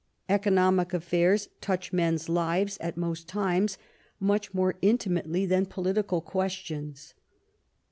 Economic 0.27 0.95
affairs 0.95 1.47
touch 1.61 1.93
men's 1.93 2.27
lives, 2.27 2.75
at 2.81 2.97
most 2.97 3.27
times, 3.27 3.77
much 4.19 4.51
more 4.51 4.73
intimately 4.81 5.45
than 5.45 5.63
political 5.67 6.21
questions. 6.21 7.13